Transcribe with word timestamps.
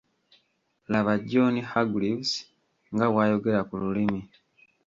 Laba 0.91 1.13
John 1.29 1.55
Hargreaves 1.69 2.31
nga 2.93 3.05
bw'ayogera 3.11 3.61
ku 3.67 3.73
lulimi. 3.81 4.21